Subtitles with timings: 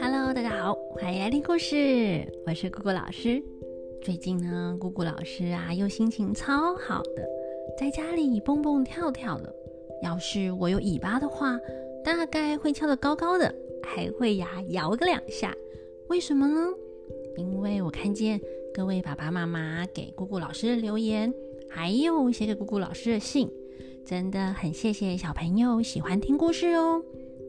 [0.00, 3.40] Hello，大家好，欢迎来听故事，我是姑姑老师。
[4.02, 7.24] 最近呢，姑姑老师啊，又心情超好的，
[7.78, 9.54] 在家里蹦蹦跳跳的。
[10.02, 11.56] 要是我有尾巴的话，
[12.02, 15.54] 大概会跳得高高的，还会呀摇个两下。
[16.08, 16.68] 为什么呢？
[17.36, 18.40] 因为我看见
[18.74, 21.32] 各位爸爸妈妈给姑姑老师的留言，
[21.68, 23.48] 还有写给姑姑老师的信，
[24.04, 27.02] 真的很谢谢小朋友喜欢听故事哦，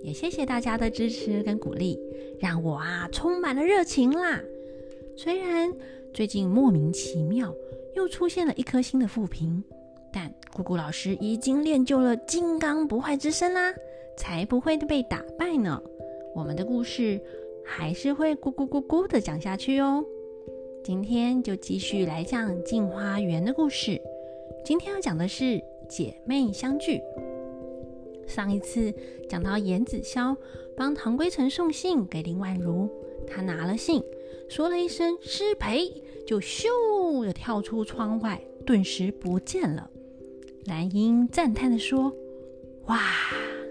[0.04, 1.98] 也谢谢大家的支持跟鼓励，
[2.40, 4.42] 让我啊充满了热情啦。
[5.16, 5.74] 虽然
[6.14, 7.54] 最近莫名其妙
[7.96, 9.64] 又出现了一颗新的负评，
[10.12, 13.74] 但姑姑老师已经练就了金刚不坏之身啦，
[14.18, 15.82] 才不会被打败呢。
[16.36, 17.20] 我们的故事。
[17.72, 20.04] 还是会咕咕咕咕的讲下去哦。
[20.84, 24.02] 今天就继续来讲《镜花缘》的故事。
[24.66, 27.02] 今天要讲的是姐妹相聚。
[28.28, 28.94] 上一次
[29.28, 30.38] 讲到严子潇
[30.78, 32.88] 帮唐归尘送信给林婉如，
[33.28, 34.04] 他拿了信，
[34.48, 35.92] 说了一声“失陪”，
[36.28, 39.90] 就咻的跳出窗外，顿时不见了。
[40.66, 42.14] 兰英赞叹的说
[42.86, 43.02] ：“哇，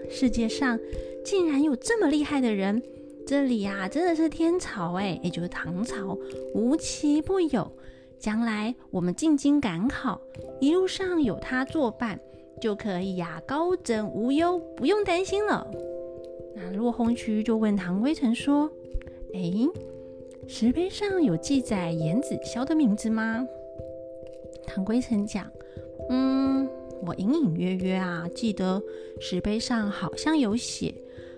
[0.09, 0.77] 世界上
[1.23, 2.83] 竟然有这么厉害的人！”
[3.25, 6.17] 这里呀，真的是天朝哎，也就是唐朝，
[6.53, 7.71] 无奇不有。
[8.19, 10.19] 将来我们进京赶考，
[10.59, 12.19] 一路上有他作伴，
[12.61, 15.65] 就可以呀，高枕无忧，不用担心了。
[16.53, 18.69] 那落红渠就问唐归尘说
[19.33, 19.39] ：“哎，
[20.47, 23.47] 石碑上有记载严子霄的名字吗？”
[24.67, 25.49] 唐归尘讲
[26.09, 26.67] ：“嗯，
[27.05, 28.83] 我隐隐约约啊，记得
[29.21, 30.93] 石碑上好像有写。”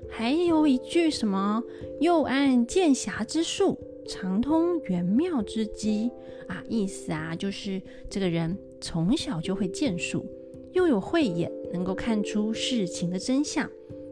[0.09, 1.63] 还有一句什么
[2.01, 6.11] “又安剑侠之术，常通玄妙之机”
[6.47, 10.25] 啊，意思啊就是这个人从小就会剑术，
[10.73, 13.69] 又有慧眼，能够看出事情的真相。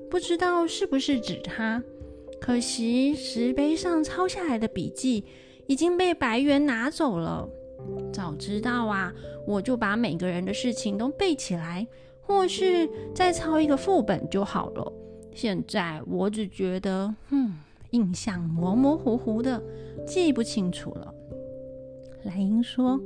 [0.09, 1.83] 不知道是不是指他？
[2.39, 5.25] 可惜石碑上抄下来的笔记
[5.67, 7.47] 已经被白猿拿走了。
[8.11, 9.13] 早知道啊，
[9.45, 11.85] 我就把每个人的事情都背起来，
[12.21, 14.93] 或是再抄一个副本就好了。
[15.33, 17.53] 现在我只觉得，嗯，
[17.91, 19.61] 印象模模糊糊的，
[20.05, 21.13] 记不清楚了。
[22.23, 22.99] 莱茵说：“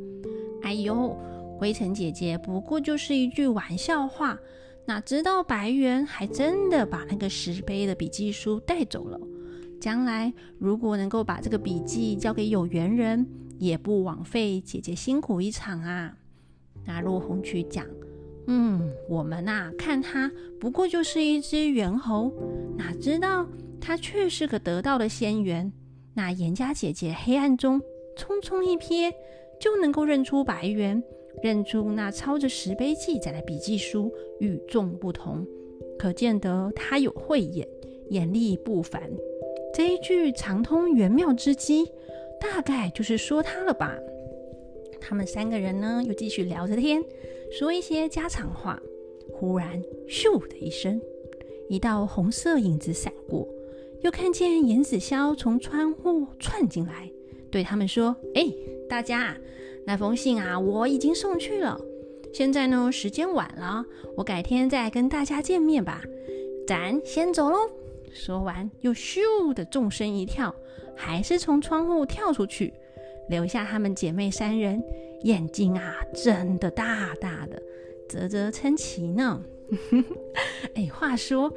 [0.63, 1.17] 哎呦，
[1.57, 4.39] 灰尘姐姐不过就是一句玩笑话，
[4.85, 9.19] 哪知道白猿还真的把那个石碑的笔记书带走了。
[9.79, 13.27] 将来如果能够把这个笔记交给有缘人，
[13.59, 16.17] 也不枉费姐姐辛苦一场啊。”
[16.85, 17.85] 那落红曲讲。
[18.47, 22.31] 嗯，我们呐看他不过就是一只猿猴，
[22.77, 23.47] 哪知道
[23.79, 25.71] 他却是个得道的仙猿。
[26.13, 27.81] 那严家姐姐黑暗中
[28.17, 29.11] 匆匆一瞥，
[29.59, 31.01] 就能够认出白猿，
[31.41, 35.47] 认出那抄着石碑记载的笔记书与众不同，
[35.97, 37.67] 可见得他有慧眼，
[38.09, 39.01] 眼力不凡。
[39.73, 41.91] 这一句长通玄妙之机，
[42.39, 43.97] 大概就是说他了吧。
[45.01, 47.03] 他们三个人呢，又继续聊着天。
[47.53, 48.81] 说一些家常话，
[49.31, 50.99] 忽然咻的一声，
[51.69, 53.47] 一道红色影子闪过，
[54.01, 57.11] 又看见严子潇从窗户窜进来，
[57.51, 58.51] 对他们说：“哎，
[58.89, 59.37] 大家，
[59.85, 61.79] 那封信啊，我已经送去了。
[62.33, 63.85] 现在呢，时间晚了，
[64.17, 66.01] 我改天再跟大家见面吧。
[66.65, 67.69] 咱先走喽。”
[68.11, 70.55] 说完，又咻的纵身一跳，
[70.95, 72.73] 还是从窗户跳出去，
[73.29, 74.83] 留下他们姐妹三人。
[75.23, 77.61] 眼睛啊，真的大大的，
[78.07, 79.43] 啧啧称奇呢。
[80.75, 81.51] 哎，话说，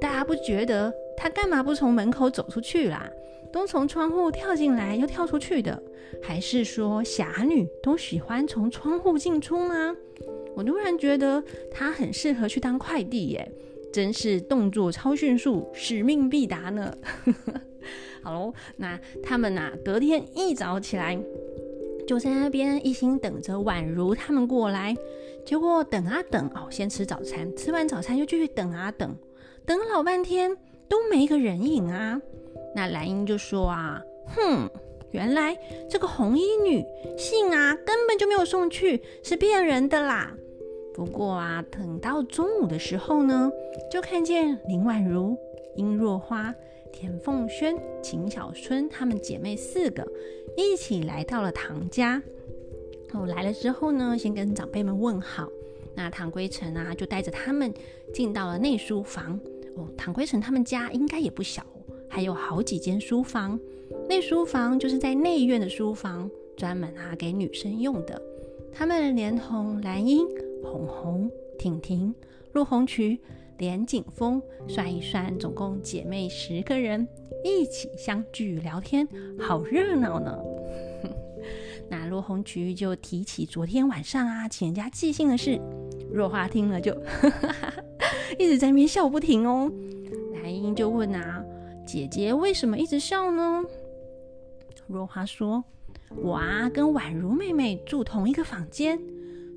[0.00, 3.10] 大家不觉得他干嘛不从门口走出去啦？
[3.52, 5.82] 都从窗户跳进来又跳出去的，
[6.22, 9.96] 还是说侠女都喜欢从窗户进出吗？
[10.54, 13.50] 我突然觉得他很适合去当快递耶，
[13.92, 16.94] 真是动作超迅速，使命必达呢。
[18.22, 21.18] 好喽，那他们呐，隔天一早起来。
[22.06, 24.94] 就在那边一心等着宛如他们过来，
[25.44, 29.14] 结果等啊等哦，先吃早餐，吃完早餐又继续等啊等，
[29.64, 30.56] 等老半天
[30.88, 32.20] 都没个人影啊。
[32.74, 34.70] 那蓝英就说啊，哼，
[35.10, 35.56] 原来
[35.90, 36.84] 这个红衣女
[37.18, 40.32] 信啊根本就没有送去，是骗人的啦。
[40.94, 43.50] 不过啊，等到中午的时候呢，
[43.90, 45.36] 就看见林婉如、
[45.74, 46.54] 殷若花。
[46.92, 50.06] 田凤轩、秦小春她们姐妹四个
[50.56, 52.22] 一起来到了唐家。
[53.12, 55.48] 哦，来了之后呢，先跟长辈们问好。
[55.94, 57.72] 那唐归尘啊，就带着他们
[58.12, 59.38] 进到了内书房。
[59.76, 61.64] 哦，唐归尘他们家应该也不小，
[62.08, 63.58] 还有好几间书房。
[64.08, 68.20] 内书房就是在内院的书房，专门啊给女生用的。
[68.72, 70.26] 他们连同兰英、
[70.62, 72.14] 红红、婷婷、
[72.52, 73.18] 陆红渠
[73.58, 77.06] 连景峰，算一算，总共姐妹十个人
[77.44, 79.06] 一起相聚聊天，
[79.38, 80.38] 好热闹呢。
[81.88, 85.60] 那罗红菊就提起昨天晚上啊，请人家寄信的事。
[86.12, 86.92] 若花听了就
[88.38, 89.70] 一直在那边笑不停哦。
[90.42, 91.44] 兰英就问啊，
[91.86, 93.64] 姐姐为什么一直笑呢？
[94.86, 95.64] 若花说。
[96.14, 98.98] 我啊，跟宛如妹妹住同一个房间。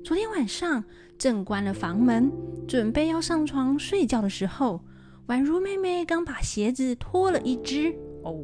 [0.04, 0.84] 昨天晚上
[1.20, 2.32] 正关了房门，
[2.66, 4.80] 准备要上床睡觉的时候，
[5.26, 7.94] 宛如妹妹刚把鞋子脱了一只。
[8.24, 8.42] 哦，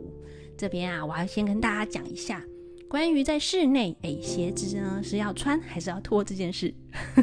[0.59, 2.45] 这边啊，我要先跟大家讲一下
[2.87, 6.75] 关于在室内，哎，鞋子呢是要穿还是要脱这件事。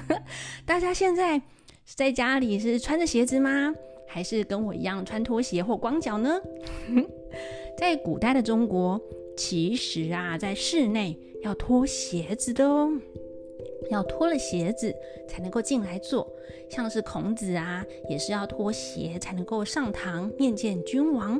[0.66, 1.38] 大家现在
[1.86, 3.72] 是在家里是穿着鞋子吗？
[4.08, 6.42] 还是跟我一样穿拖鞋或光脚呢？
[7.78, 9.00] 在古代的中国。
[9.36, 12.92] 其实啊，在室内要脱鞋子的哦，
[13.90, 14.94] 要脱了鞋子
[15.28, 16.32] 才能够进来坐。
[16.70, 21.40] 像是孔子啊，也是要脱鞋才能够上堂面见君王。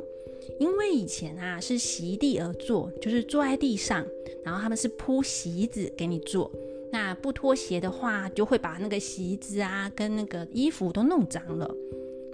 [0.60, 4.06] 因为以前啊是席地而坐，就是坐在地上，
[4.44, 6.50] 然后他们是铺席子给你坐。
[6.92, 11.68] 那不脱鞋的话，就会把那个席子啊跟那个衣服都弄脏了。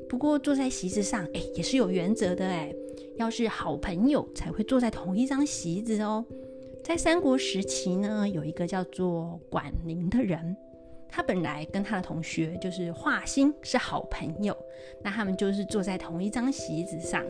[0.08, 2.74] 不过坐在席子上，哎，也是有原则的哎。
[3.16, 6.24] 要是好朋友才会坐在同一张席子哦。
[6.90, 10.56] 在三国时期呢，有一个叫做管宁的人，
[11.08, 14.56] 他本来跟他的同学就是华歆是好朋友，
[15.00, 17.24] 那他们就是坐在同一张席子上，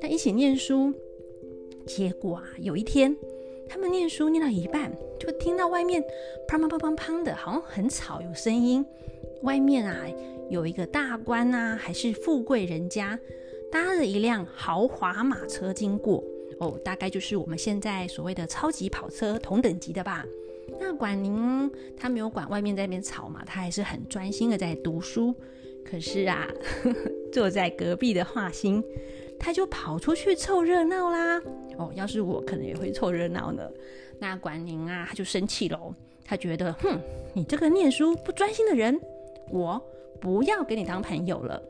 [0.00, 0.92] 那一起念书。
[1.86, 3.16] 结果啊，有一天
[3.68, 6.02] 他们念书念到一半，就听到外面
[6.48, 8.84] 砰砰砰砰砰的，好像很吵，有声音。
[9.42, 10.04] 外面啊，
[10.50, 13.16] 有一个大官啊，还是富贵人家。
[13.70, 16.24] 搭着一辆豪华马车经过
[16.58, 20.24] 哦，大概就是我们现在所谓的超级跑车同等级的吧。
[20.80, 25.34] 那管宁他没有管外面在那边吵嘛，他还是很专心的在读书。
[25.84, 26.48] 可是啊，
[27.32, 28.82] 坐在隔壁的华歆，
[29.38, 31.40] 他就跑出去凑热闹啦。
[31.78, 33.62] 哦，要是我可能也会凑热闹呢。
[34.18, 35.94] 那管宁啊，他就生气喽，
[36.24, 36.98] 他觉得，哼，
[37.34, 39.00] 你这个念书不专心的人，
[39.50, 39.80] 我
[40.20, 41.62] 不要跟你当朋友了。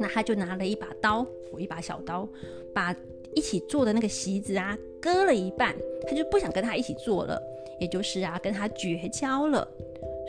[0.00, 2.26] 那他就拿了一把刀，我一把小刀，
[2.72, 2.96] 把
[3.34, 5.74] 一起坐的那个席子啊割了一半，
[6.08, 7.40] 他就不想跟他一起坐了，
[7.80, 9.66] 也就是啊跟他绝交了。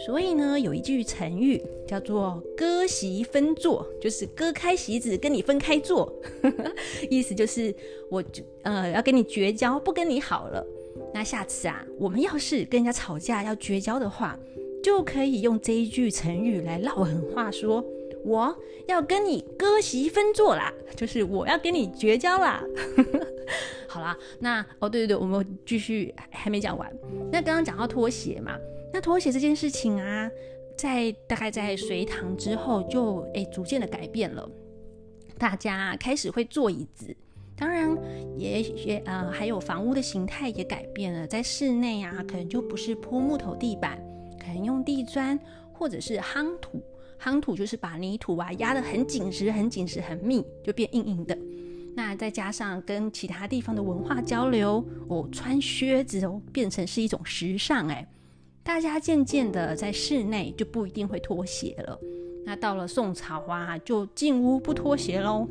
[0.06, 6.14] 所以呢，有一句成语叫做“割席分坐”，就是割开席子跟你分开坐，
[7.10, 7.74] 意思就是
[8.10, 8.22] 我
[8.64, 10.66] 呃要跟你绝交，不跟你好了。
[11.14, 14.38] 那下次啊，我们要是跟人家吵架要绝交的话，
[14.84, 17.82] 就可以用这一句成语来唠狠话说。
[18.26, 18.58] 我
[18.88, 22.64] 要跟你割席分坐啦，就是我要跟你绝交啦。
[23.88, 26.92] 好啦，那哦对对对，我们继续还没讲完。
[27.32, 28.58] 那刚刚讲到拖鞋嘛，
[28.92, 30.30] 那拖鞋这件事情啊，
[30.76, 34.50] 在大概在隋唐之后就诶逐渐的改变了，
[35.38, 37.16] 大家开始会坐椅子，
[37.56, 37.96] 当然
[38.36, 43.98] 也也呃还有房屋的形态也改变了，在室内啊可能就不是铺木头地板，
[44.40, 45.40] 可能用地砖
[45.72, 46.84] 或者是夯土。
[47.20, 51.38] 夯土就是把泥土啊压得很紧实、很紧实、很密，就变硬硬的。
[51.96, 58.06] 那再加上跟其他地方的文化交流，哦，穿靴子哦，变成是一种时尚哎。
[58.64, 62.00] 大家渐渐的在室内就不一定会脱鞋了。
[62.46, 65.48] 那到了宋朝啊，就进屋不脱鞋喽。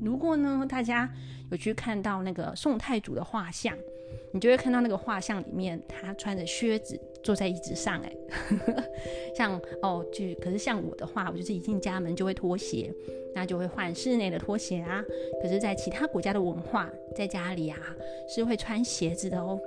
[0.00, 1.10] 如果呢，大家
[1.50, 3.76] 有去看到那个宋太祖的画像。
[4.32, 8.16] 你就会看到那个画像里面，他穿着靴子坐在椅子上，哎，
[9.34, 12.94] 像哦，就可是像我的话，我就是一进家门就会脱鞋，
[13.34, 15.04] 那就会换室内的拖鞋啊。
[15.42, 17.76] 可是，在其他国家的文化，在家里啊
[18.28, 19.58] 是会穿鞋子的哦。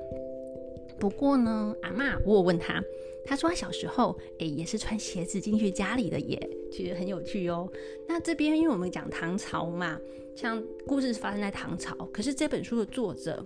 [0.97, 2.81] 不过呢，阿妈我有问他，
[3.25, 7.69] 他说他小时候哎也是穿鞋子进去家里的耶，其实很有趣哦。
[8.07, 9.99] 那这边因为我们讲唐朝嘛，
[10.33, 13.45] 像故事是发生在唐朝，可是这本书的作者。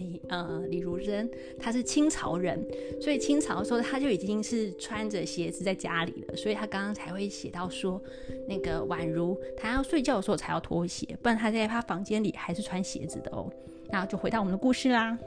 [0.00, 2.66] 李呃李如珍，他是清朝人，
[3.00, 8.00] 所以清朝的时候他就已经是穿着鞋子在家里了，所以他刚刚才会写到说，
[8.48, 13.48] 那个宛如他要睡觉的时候才要脱鞋，不然他在他房间里还是穿鞋子的哦。
[13.92, 15.18] 然后就回到我们的故事啦。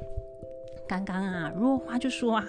[0.87, 2.47] 刚刚啊，若花就说啊，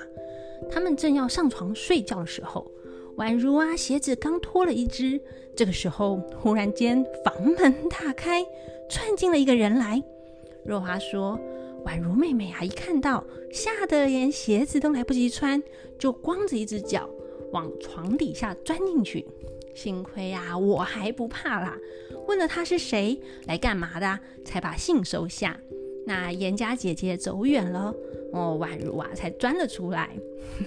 [0.70, 2.70] 他们正要上床睡觉的时候，
[3.18, 5.20] 宛如啊鞋子刚脱了一只，
[5.54, 8.44] 这个时候忽然间房门大开，
[8.88, 10.02] 窜进了一个人来。
[10.64, 11.38] 若花说。
[11.84, 15.62] 宛如妹妹啊，一看到，吓得连鞋子都来不及穿，
[15.98, 17.08] 就光着一只脚
[17.52, 19.26] 往床底下钻进去。
[19.74, 21.76] 幸亏啊，我还不怕啦，
[22.28, 25.58] 问了他是谁，来干嘛的，才把信收下。
[26.06, 27.94] 那严家姐姐走远了，
[28.32, 30.10] 哦，宛如啊才钻了出来。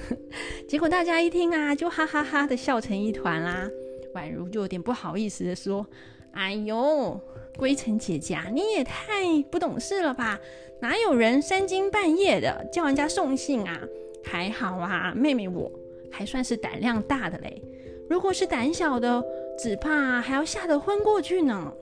[0.67, 3.69] 结果大家一听啊，就哈哈哈的笑成一团啦。
[4.13, 5.85] 宛如就有点不好意思的说
[6.33, 7.19] ：“哎呦，
[7.57, 10.39] 归尘姐姐啊，你也太不懂事了吧？
[10.79, 13.81] 哪有人三更半夜的叫人家送信啊？
[14.23, 15.71] 还好啊，妹妹我
[16.11, 17.61] 还算是胆量大的嘞。
[18.09, 19.23] 如果是胆小的，
[19.57, 21.73] 只怕还要吓得昏过去呢。”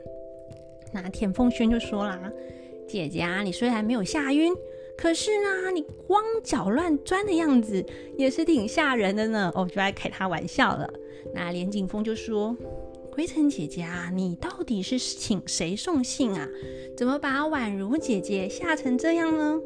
[0.93, 2.31] 那田凤轩就说啦
[2.87, 4.53] ：“姐姐啊，你虽然没有吓晕。”
[4.97, 7.85] 可是呢，你光脚乱钻的样子
[8.17, 9.51] 也是挺吓人的呢。
[9.53, 10.89] 哦，就爱开他玩笑了。
[11.33, 12.55] 那连景峰就说
[13.15, 16.45] ：“归尘姐姐啊，你到底是请谁送信啊？
[16.97, 19.57] 怎么把宛如姐姐吓成这样呢？”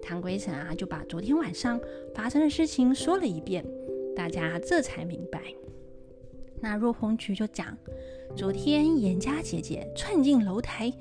[0.00, 1.80] 唐归尘啊，就把昨天晚上
[2.14, 3.66] 发生的事情说了一遍，
[4.14, 5.42] 大家这才明白。
[6.60, 7.76] 那若红菊就讲
[8.36, 10.92] ：“昨天严家姐姐窜进楼台，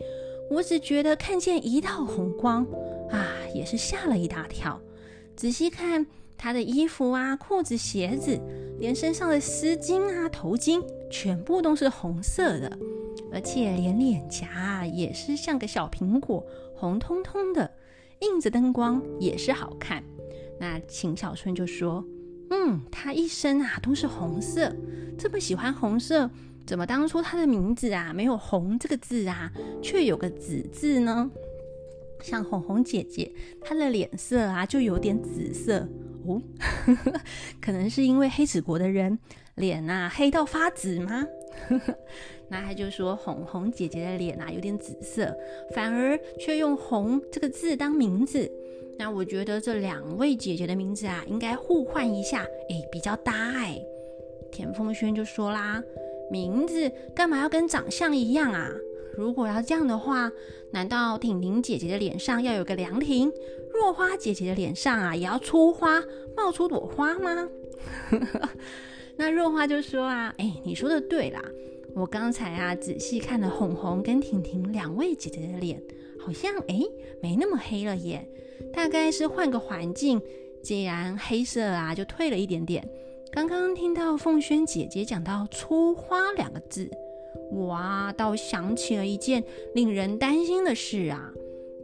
[0.50, 2.66] 我只觉得看见一道红光。”
[3.14, 4.82] 啊，也是吓了一大跳。
[5.36, 8.36] 仔细看她的衣服啊、裤子、鞋子，
[8.80, 12.78] 连身上的丝巾啊、头巾，全部都是红色的，
[13.32, 16.46] 而且连脸颊也是像个小苹果，
[16.76, 17.72] 红彤彤的，
[18.20, 20.04] 映着灯光也是好看。
[20.60, 22.04] 那秦小春就说
[22.50, 24.76] ：“嗯，她一身啊都是红色，
[25.18, 26.30] 这么喜欢红色，
[26.66, 31.30] 怎么当初她的名字啊没有‘红’这个字啊，却有个‘紫’字呢？”
[32.24, 35.88] 像红红姐姐，她的脸色啊就有点紫色
[36.26, 36.42] 哦，
[37.62, 39.20] 可能是因为黑子国的人
[39.58, 41.28] 脸啊黑到发紫吗？
[42.50, 45.36] 那他就说红红姐姐的脸啊有点紫色，
[45.76, 48.50] 反而却用“红”这个字当名字。
[48.98, 53.78] 那我觉得这两位姐姐的名字啊应该互换一下，哎，比较搭哎。
[54.52, 55.84] 田凤轩就说啦，
[56.32, 58.72] 名字干嘛要跟长相一样啊？
[59.16, 60.32] 如果要这样的话，
[60.72, 63.32] 难道婷婷姐姐的脸上要有个凉亭，
[63.74, 66.02] 若花姐姐的脸上啊也要出花，
[66.36, 67.50] 冒出朵花吗？
[69.18, 71.42] 那若花就说啊，哎，你说的对啦，
[71.96, 75.82] 我刚才啊仔细看了红红跟婷婷两位姐姐的脸，
[76.20, 76.80] 好像哎
[77.22, 78.28] 没那么黑了耶，
[78.72, 80.22] 大概是换个环境，
[80.62, 82.88] 既然黑色啊就退了一点点。
[83.32, 86.90] 刚刚听到凤轩姐姐讲到出花两个字。
[87.52, 89.44] 我啊，倒想起了一件
[89.74, 91.32] 令人担心的事啊。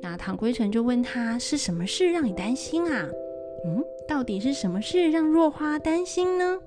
[0.01, 3.09] 那唐归尘就问他是什么事让你担心啊？
[3.65, 6.59] 嗯，到底是什么事让若花担心呢？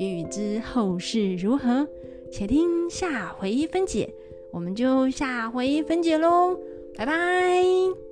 [0.00, 1.86] 欲知后事如何，
[2.32, 4.08] 且听下回分解。
[4.50, 6.58] 我们就下回分解喽，
[6.96, 8.09] 拜拜。